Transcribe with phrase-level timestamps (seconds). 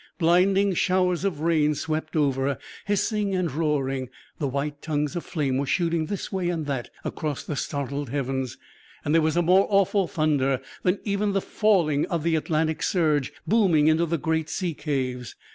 [0.17, 2.57] Blinding showers of rain swept over,
[2.87, 7.43] hissing and roaring; the white tongues of flame were shooting this way and that across
[7.43, 8.57] the startled heavens;
[9.05, 13.31] and there was a more awful thunder than even the falling of the Atlantic surge
[13.45, 15.35] booming into the great sea caves.